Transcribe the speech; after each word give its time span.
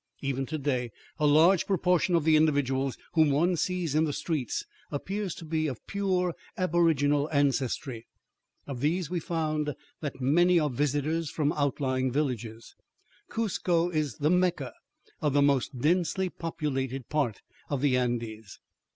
Even 0.21 0.47
to 0.47 0.57
day 0.57 0.89
a 1.19 1.27
large 1.27 1.67
proportion 1.67 2.15
of 2.15 2.23
the 2.23 2.35
individuals 2.35 2.97
whom 3.13 3.29
one 3.29 3.55
sees 3.55 3.93
in 3.93 4.05
the 4.05 4.11
streets 4.13 4.65
appears 4.89 5.35
to 5.35 5.45
be 5.45 5.67
of 5.67 5.85
pure 5.85 6.33
aboriginal 6.57 7.29
ancestry. 7.31 8.07
Of 8.65 8.79
these 8.81 9.11
we 9.11 9.19
found 9.19 9.75
that 9.99 10.19
many 10.19 10.59
are 10.59 10.71
visitors 10.71 11.29
from 11.29 11.53
outlying 11.53 12.11
villages. 12.11 12.73
Cuzco 13.29 13.91
is 13.91 14.15
the 14.15 14.31
Mecca 14.31 14.73
of 15.21 15.33
the 15.33 15.41
most 15.43 15.77
densely 15.77 16.29
populated 16.31 17.07
part 17.07 17.43
of 17.69 17.81
the 17.81 17.95
Andes. 17.95 18.57